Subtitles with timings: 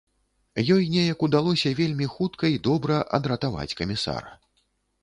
[0.75, 4.31] Ёй неяк удалося вельмі хутка і добра адратаваць камісара.